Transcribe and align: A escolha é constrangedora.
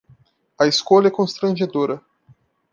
A 0.59 0.65
escolha 0.65 1.09
é 1.09 1.11
constrangedora. 1.11 2.01